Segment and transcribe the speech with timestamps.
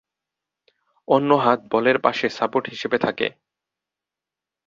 [1.07, 3.27] অন্য হাত বলের পাশে সাপোর্ট হিসেবে থাকে।